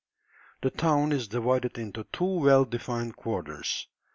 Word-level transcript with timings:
The 0.63 0.71
town 0.71 1.11
is 1.11 1.27
divided 1.27 1.77
into 1.77 2.05
two 2.05 2.25
well 2.39 2.65
defined 2.65 3.15
quarters. 3.17 3.87